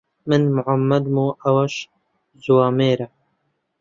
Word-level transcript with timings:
من 0.29 0.43
محەممەدم 0.55 1.15
و 1.25 1.27
ئەوەش 1.43 1.75
جوامێرە. 2.43 3.07